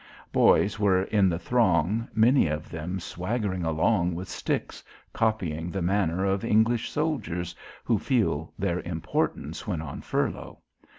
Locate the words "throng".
1.37-2.07